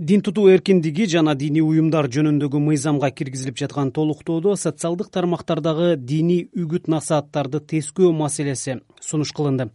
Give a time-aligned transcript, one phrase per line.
[0.00, 6.86] дин тутуу эркиндиги жана диний уюмдар жөнүндөгү мыйзамга киргизилип жаткан толуктоодо социалдык тармактардагы диний үгүт
[6.88, 9.66] насааттарды тескөө маселеси сунуш кылынды.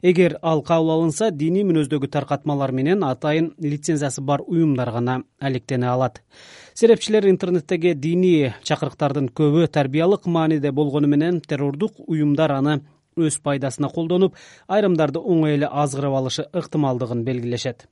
[0.00, 6.22] Эгер ал кабыл алынса диний мүнөздөгү таркатмалар менен атайын лицензиясы бар уюмдар гана алектене алат.
[6.74, 12.84] Серепчилер интернеттеги диний чакырыктардын көбү тарбиялык мааниде болгону менен террордук уюмдар аны
[13.16, 14.38] өз пайдасына колдонуп
[14.68, 17.88] айрымдарды оңой эле азгырып алышы ыктымалдыгын белгилешет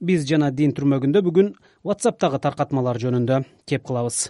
[0.00, 1.52] биз жана дин түрмөгүндө бүгүн
[1.84, 4.26] whatsappтагы таркатмалар жөнүндө кеп кылабыз.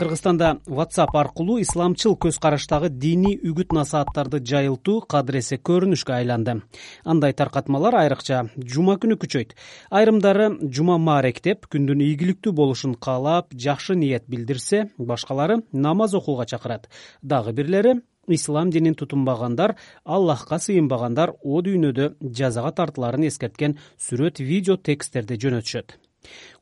[0.00, 6.54] Кыргызстанда whatsapp аркылуу исламчыл көз караштагы диний үгүт насааттарды жайылтуу кадыресе көрүнүшкө айланды.
[7.04, 9.52] Андай таркатмалар айрыкча жума күнү күчөйт.
[9.92, 16.88] Айрымдары жума мааректеп күндүн ийгиликтүү болушун каалап жакшы ниет билдирсе башкалары намаз окууга чакырат.
[17.20, 17.98] Дагы бирлери
[18.28, 25.98] ислам динин тутунбагандар аллахка сыйынбагандар о дүйнөдө жазага тартыларын эскерткен сүрөт видео тексттерди жөнөтүшөт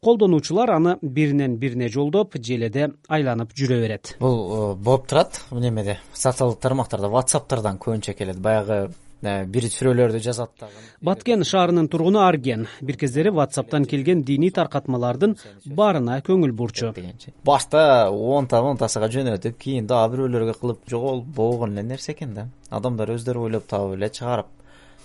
[0.05, 4.15] колдонуучулар аны биринен бирине жолдоп желеде айланып жүрө берет.
[4.21, 5.41] Бул э, болуп турат.
[5.51, 8.39] Немеде социалдык тармактарда ватсаптардан көбүнчө келет.
[8.39, 10.83] Баягы бир сүрөлөрдү жазат дагы.
[11.03, 16.93] Баткен шаарынын тургуну арген бир кездери ватсаптан келген диний таркатмалардын баарына көңүл бурчу.
[17.45, 22.49] Башта онта онтасыга жөнөтүп кийин дагы бирөөлөргө кылып жоголбогон эле нерсе экен да.
[22.71, 24.55] Адамдар өздөрү ойлоп таап эле чыгарып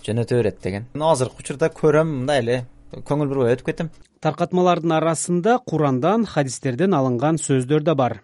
[0.06, 0.86] жөнөтө берет деген.
[0.94, 3.90] Азыркы учурда көрөм мындай эле көңүл бурбай өтүп кетем
[4.24, 8.22] таркатмалардын арасында курандан хадистерден алынган сөздөр да бар.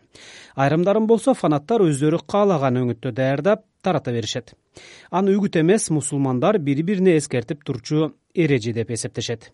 [0.56, 4.54] Айрымдарын болсо фанаттар өздөрү каалаган өңүттө даярдап тарата беришет
[5.10, 9.52] аны үгүт эмес мусулмандар бири бирине эскертип турчу эреже деп эсептешет.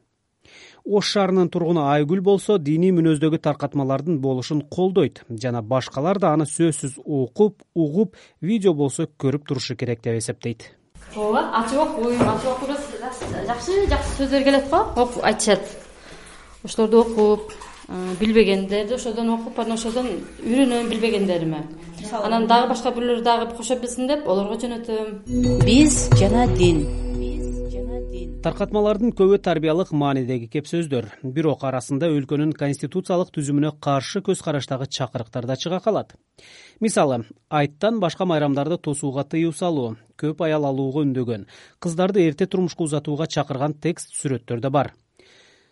[0.84, 7.00] Ош шаарынын тургуну айгүл болсо диний мүнөздөгү таркатмалардын болушун колдойт жана башкалар да аны сөзсүз
[7.02, 10.70] окуп угуп видео болсо көрүп турушу керек деп эсептейт.
[11.16, 12.78] Ооба ачып окуйм ачып окууда
[13.48, 15.10] жакшы жакшы сөздөр келет го.
[15.22, 15.66] Айтышат.
[16.62, 17.52] Ошолорду окуп
[17.88, 20.06] билбегендерди ошодон окуп анан ошодон
[20.42, 21.64] үйрөнөм билбегендериме.
[22.22, 25.62] Анан дагы башка бирөөлөр дагы кошо билсин деп олорго жөнөтөм.
[25.64, 26.84] Биз жана дин.
[28.42, 31.08] Таркатмалардын көбү тарбиялык маанидеги кеп сөздөр.
[31.22, 36.14] Бирок арасында өлкөнүн конституциялык түзүмүнө каршы көз караштагы чакырыктар да чыга калат.
[36.80, 41.48] Мисалы айттан башка майрамдарды тосууга тыюу салуу көп аял алууга үндөгөн
[41.80, 44.92] кыздарды эрте турмушка узатууга чакырган текст сүрөттөр да бар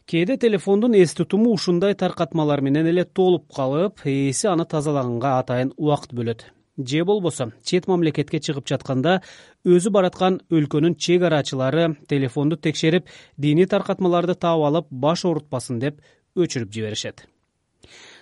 [0.07, 6.13] кээде телефондун эс тутуму ушундай таркатмалар менен эле толуп калып ээси аны тазалаганга атайын убакыт
[6.13, 6.45] бөлөт.
[6.77, 9.23] Же болбосо чет мамлекетке чыгып жатканда
[9.65, 16.03] өзү бараткан өлкөнүн чек арачылары телефонду текшерип диний таркатмаларды таап алып баш оорутпасын деп
[16.37, 17.25] өчүрүп жиберишет.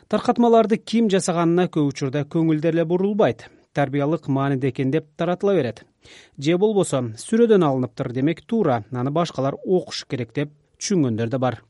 [0.06, 3.48] Таркатмаларды ким жасаганына көп учурда көңүл деле бурулбайт.
[3.72, 5.84] Тарбиялык мааниде экен деп таратыла берет.
[6.38, 11.62] Же болбосо сүрөдөн алыныптыр демек туура аны башкалар окушу керек деп түшүнгөндөр да бар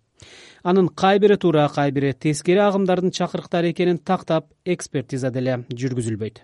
[0.63, 6.43] анын кай бири туура кай бири тескери агымдардын чакырыктары экенин тактап экспертиза деле жүргүзүлбөйт.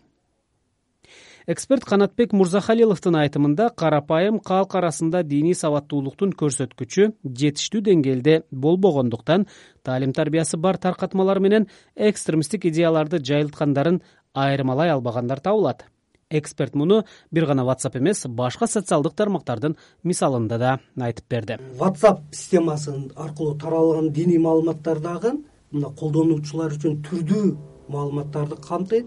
[1.49, 9.47] Эксперт канатбек мурзахалиловдун айтымында карапайым калк арасында диний сабаттуулуктун көрсөткүчү жетиштүү деңгээлде болбогондуктан
[9.83, 14.03] таалим тарбиясы бар таркатмалар менен экстремисттик идеяларды жайылткандарын
[14.35, 15.87] айырмалай албагандар табылат
[16.31, 21.59] эксперт муну бир гана whatsapp эмес башка социалдык тармактардын мисалында да айтып берди.
[21.79, 25.33] Whatsapp системасы аркылуу таралган диний маалыматтар дагы
[25.71, 27.57] мына колдонуучулар үчүн түрдүү
[27.89, 29.07] маалыматтарды камтыйт.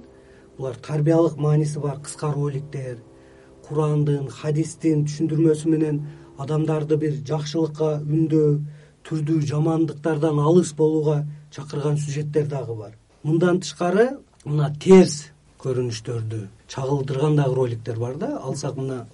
[0.57, 2.99] Булар тарбиялык мааниси бар кыска роликтер
[3.67, 6.01] курандын хадистин түшүндүрмөсү менен
[6.37, 8.59] адамдарды бир жакшылыкка үндөө
[9.07, 12.97] түрдүү жамандыктардан алыс болууга чакырган сюжеттер дагы бар.
[13.23, 15.30] Мындан тышкары мына терс
[15.63, 18.37] көрүнүштөрдү чагылдырган дагы роликтер бар да.
[18.37, 19.05] Алсак мына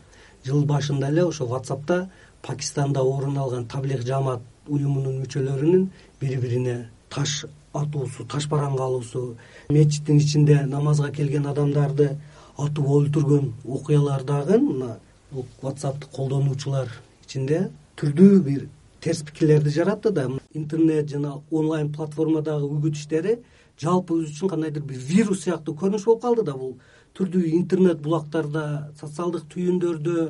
[0.45, 2.09] жыл башында эле ошо whatsappта
[2.41, 5.89] пакистанда орун алган таблих жамаат уюмунун мүчөлөрүнүн
[6.21, 6.77] бири бирине
[7.09, 9.35] таш атуусу таш бараңга алуусу
[9.69, 12.09] мечиттин ичинде намазга келген адамдарды
[12.57, 14.97] атып өлтүргөн окуялар дагы мына
[15.31, 16.89] бул whatsappты колдонуучулар
[17.25, 17.67] ичинде
[18.00, 18.67] түрдүү бир
[19.01, 20.27] терс пикирлерди жаратты да.
[20.53, 23.38] Интернет жана онлайн платформадагы үгүт иштери
[23.81, 26.75] жалпыбыз үчүн кандайдыр бир вирус сыяктуу көрүнүш болуп калды да бул
[27.18, 30.27] түрдүү интернет булактарда социалдык түйүндөрдө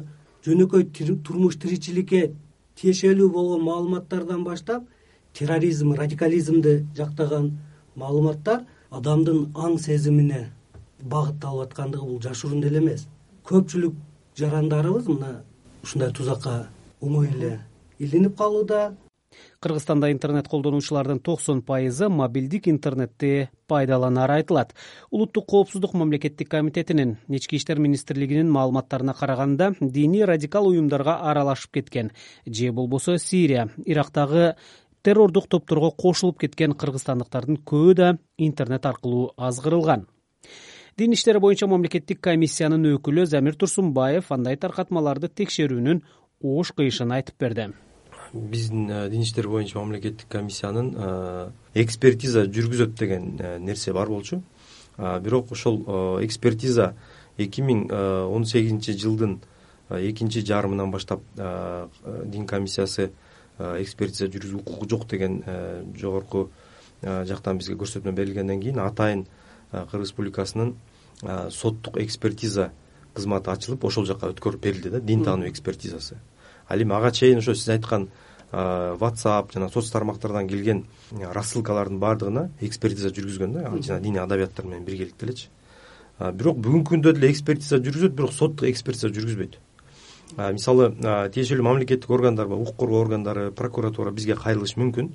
[0.47, 0.89] жөнөкөй
[1.27, 2.31] турмуш тиричиликке
[2.79, 4.83] тиешелүү болгон маалыматтардан баштап
[5.33, 7.51] терроризм радикализмди жактаган
[7.95, 10.47] маалыматтар адамдын аң сезимине
[11.01, 13.07] багытталып аткандыгы бул жашыруун деле эмес.
[13.45, 13.95] Көпчүлүк
[14.37, 15.41] жарандарыбыз мына
[15.83, 16.67] ушундай тузакка
[17.01, 17.59] оңой эле
[17.99, 18.95] илинип калууда
[19.59, 24.73] кыргызстанда интернет колдонуучулардын токсон пайызы мобилдик интернетти пайдаланары айтылат.
[25.11, 32.11] Улуттук коопсуздук мамлекеттик комитетинин ички иштер министрлигинин маалыматтарына караганда диний радикал уюмдарга аралашып кеткен
[32.45, 34.55] же болбосо сирия ирактагы
[35.03, 40.07] террордук топторго кошулуп кеткен кыргызстандыктардын көбү да интернет аркылуу азгырылган.
[40.97, 46.01] Дин иштери боюнча мамлекеттик комиссиянын өкүлү замир турсунбаев андай таркатмаларды текшерүүнүн
[46.43, 47.67] оош кыйышын айтып берди
[48.33, 54.41] биздин э, дин иштер боюнча мамлекеттик комиссиянын э, экспертиза жүргүзөт деген э, нерсе бар болчу.
[54.97, 55.83] Бирок ошол
[56.25, 56.95] экспертиза
[57.37, 57.83] эки миң
[58.33, 59.35] он сегизинчи жылдын
[59.93, 63.11] экинчи жарымынан баштап дин комиссиясы
[63.59, 65.43] экспертиза жүргүзүү укугу жок деген
[66.01, 66.49] жогорку
[67.03, 69.27] жактан бизге көрсөтмө берилгенден кийин атайын
[69.71, 70.73] кыргыз республикасынын
[71.53, 72.71] соттук экспертиза
[73.13, 76.17] кызматы ачылып ошол жака өткөрүп берилди да дин таануу экспертизасы
[76.69, 78.09] ал эми ага чейин ошо сиз айткан
[78.51, 83.71] whatsapp жана соц тармактардан келген рассылкалардын баардыгына экспертиза жүргүзгөн да.
[83.81, 85.47] Жана диний адабияттар менен биргеликте элечи.
[86.17, 89.59] Бирок бүгүнкү күндө деле экспертиза жүргүзөт бирок соттук экспертиза жүргүзбөйт.
[90.37, 90.93] Мисалы
[91.33, 95.11] тиешелүү мамлекеттик органдар укук коргоо органдары прокуратура бизге кайрылышы мүмкүн.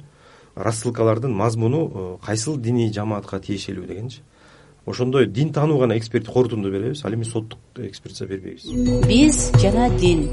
[0.55, 4.21] Рассылкалардын мазмуну кайсыл диний жамаатка тиешелүү дегенчи.
[4.85, 7.05] Ошондой дин таануу гана эксперт корутунду беребиз.
[7.05, 8.65] Ал эми соттук экспертиза бербейбиз.
[9.09, 10.29] Биз жана дин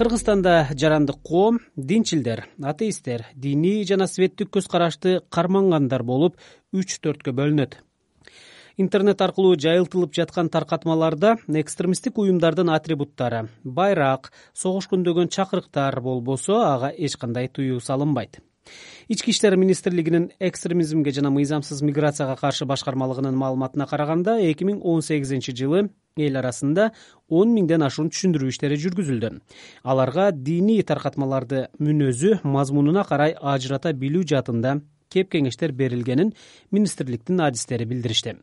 [0.00, 6.38] кыргызстанда жарандык коом динчилдер атеисттер диний жана светтик көз карашты кармангандар болуп
[6.72, 7.76] үч төрткө бөлүнөт.
[8.80, 17.20] Интернет аркылуу жайылтылып жаткан таркатмаларда экстремисттик уюмдардын атрибуттары байрак согуш күндөгөн чакырыктар болбосо ага эч
[17.20, 18.40] кандай тыюу салынбайт
[19.10, 25.50] ички иштер министрлигинин экстремизмге жана мыйзамсыз миграцияга каршы башкармалыгынын маалыматына караганда эки миң он сегизинчи
[25.50, 26.92] жылы эл арасында
[27.28, 29.32] он миңден ашуун түшүндүрүү иштери жүргүзүлдү.
[29.82, 34.76] Аларга диний таркатмаларды мүнөзү мазмунуна карай ажырата билүү жаатында
[35.10, 36.30] кеп кеңештер берилгенин
[36.70, 38.36] министрликтин адистери билдиришти.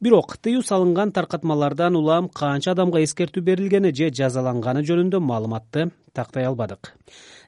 [0.00, 6.92] Бирок тыюу салынган таркатмалардан улам канча адамга эскертүү берилгени же жазаланганы жөнүндө маалыматты тактай албадык.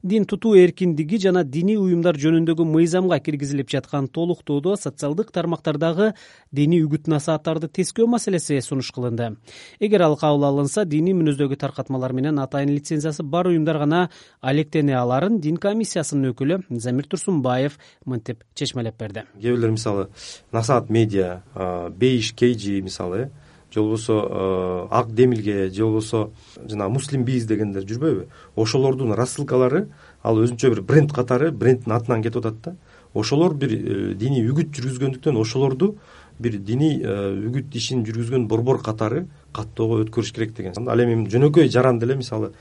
[0.03, 6.15] Дин тутуу эркиндиги жана диний уюмдар жөнүндөгү мыйзамга киргизилип жаткан толуктоодо социалдык тармактардагы
[6.51, 9.37] диний үгүт насааттарды тескөө маселеси сунуш кылынды.
[9.79, 14.09] Эгер ал кабыл алынса диний мүнөздөгү таркатмалар менен атайын лицензиясы бар уюмдар гана
[14.41, 19.23] алектене аларын дин комиссиясынын өкүлү замир турсунбаев мынтип чечмелеп берди.
[19.39, 20.09] Кээ бирлер мисалы
[20.51, 21.43] насаат медиа
[21.95, 23.42] бейиш kg мисалы э
[23.73, 28.27] же болбосо э, ак демилге же болбосо жанагы муслим биз дегендер жүрбөйбү.
[28.57, 29.89] Ошолордун рассылкалары
[30.23, 32.77] ал өзүнчө бир бренд катары брендтин атынан кетип атат да.
[33.15, 35.97] Ошолор бир э, диний үгүт жүргүзгөндүктөн ошолорду
[36.39, 40.77] бир диний э, үгүт ишин жүргүзгөн борбор катары каттоого өткөрүш керек деген.
[40.89, 42.53] Ал эми жөнөкөй жаран деле мисалы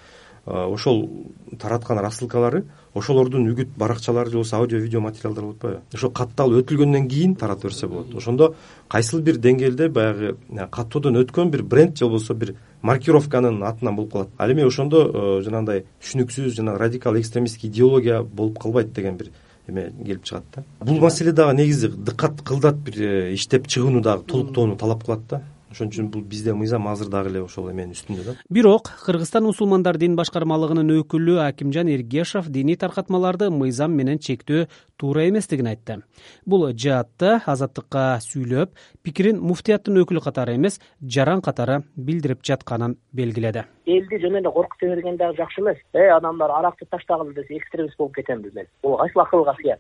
[0.46, 1.28] ошол
[1.60, 5.82] тараткан рассылкалары ошолордун үгүт баракчалары же болбосо аудио видео материалдар болуп атпайбы?
[5.94, 8.14] Ошо катталып өтүлгөндөн кийин тарата берсе болот.
[8.16, 8.56] Ошондо
[8.90, 10.36] кайсыл бир деңгээлде баягы
[10.72, 14.30] каттоодон өткөн бир бренд же болбосо бир маркировканын атынан болуп калат.
[14.38, 19.32] Ал эми ошондо жанагындай түшүнүксүз жана радикал экстремисттик идеология болуп калбайт деген бир
[19.68, 20.64] эме келип чыгат да.
[20.82, 25.42] Бул маселе дагы негизи дыкат кылдат бир э, иштеп чыгууну дагы толуктоону талап кылат да
[25.72, 28.36] ошон үчүн бул бизде мыйзам азыр дагы эле ошол эменин үстүндө да.
[28.50, 34.68] Бирок кыргызстан мусулмандар дин башкармалыгынын өкүлү акимжан эргешов диний таркатмаларды мыйзам менен чектөө
[35.00, 36.02] туура эместигин айтты.
[36.46, 43.64] Бул жаатта азаттыкка сүйлөп пикирин муфтияттын өкүлү катары эмес жаран катары билдирип жатканын белгиледи.
[43.86, 45.80] Элди жөн эле коркута берген дагы жакшы эмес.
[45.94, 48.68] Эй адамдар аракты таштагыла десе экстремист болуп кетемби мен.
[48.84, 49.80] Бул кайсыл акылга сыят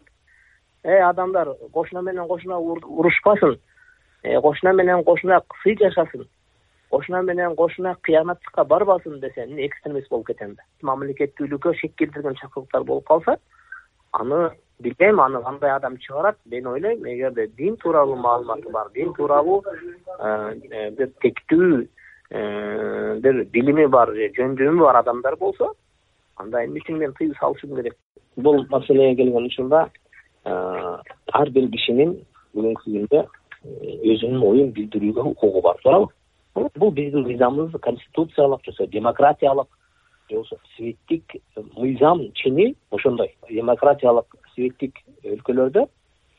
[0.84, 3.60] эй адамдар кошуна менен кошуна урушпасын
[4.24, 6.28] кошуна менен кошуна сый жашасын
[6.90, 13.08] кошуна менен кошуна кыянаттыкка барбасын десе эмне экстремист болуп кетемби мамлекеттүүлүккө шек келтирген чакырыктар болуп
[13.08, 13.38] калса
[14.12, 19.64] аны билбейм аны кандай адам чыгарат мен ойлойм эгерде дин тууралуу маалыматы бар дин тууралуу
[20.20, 21.88] э, бир тектүү
[22.30, 25.74] э, бир билими бар же жөндөмү бар адамдар болсо
[26.36, 27.96] анда эмне үчүн мен тыюу салышым керек.
[28.36, 29.90] Бул маселеге келген учурда
[30.46, 32.18] ар бир кишинин
[32.54, 33.26] бүгүнкү күндө
[33.64, 35.78] өзүнүн оюн билдирүүгө укугу бар.
[35.84, 39.68] Туурабы бул биздин мыйзамыбыз конституциялык же болбосо демократиялык
[40.30, 41.36] же болбосо светтик
[41.78, 43.36] мыйзам чени ошондой.
[43.50, 44.26] Демократиялык
[44.56, 45.88] светтик өлкөлөрдө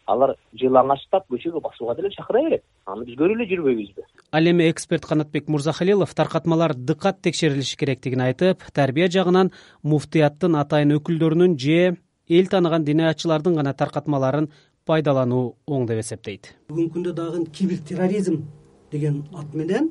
[0.06, 2.64] алар жылаңачтап көчөгө басууга деле чакыра берет.
[2.86, 4.06] Аны биз көрүп эле жүрбөйбүзбү.
[4.32, 9.52] Ал эми эксперт канатбек мырзахалилов таркатмалар дыкат текшерилиши керектигин айтып тарбия жагынан
[9.82, 11.96] муфтияттын атайын өкүлдөрүнүн же
[12.28, 14.50] эл тааныган динаятчылардын гана таркатмаларын
[14.86, 16.52] пайдалануу оң деп эсептейт.
[16.70, 18.42] Бүгүнкү күндө дагы кибер терроризм
[18.90, 19.90] деген ат менен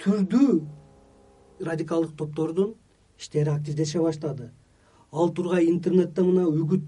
[0.00, 0.60] түрдүү
[1.66, 2.74] радикалдык топтордун
[3.18, 4.50] иштери активдеше баштады.
[5.12, 6.86] Ал тургай интернетте мына үгүт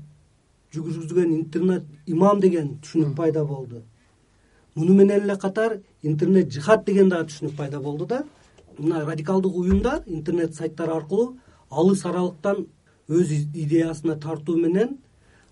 [0.73, 3.83] жүргүзгөн интернет имам деген түшүнүк пайда болду.
[4.75, 8.25] Муну менен эле катар интернет жихад деген дагы түшүнүк пайда болду да
[8.79, 11.37] мына радикалдык уюмдар интернет сайттар аркылуу
[11.71, 12.67] алыс аралыктан
[13.09, 14.97] өз идеясына тартуу менен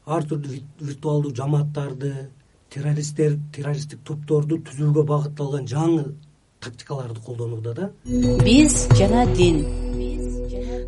[0.06, 2.12] ар түрдүү виртуалдуу жамааттарды
[2.70, 6.04] террористтер террористтик топторду түзүүгө багытталган жаңы
[6.60, 7.90] тактикаларды колдонууда да.
[8.44, 9.62] Биз жана дин.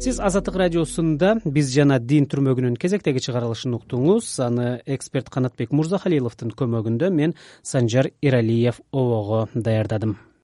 [0.03, 4.33] Сиз азаттык радиосунда биз жана дин түрмөгүнүн кезектеги чыгарылышын уктуңуз.
[4.43, 10.19] Аны эксперт канатбек мырзахалиловдун көмөгүндө мен санжар эралиев обого даярдадым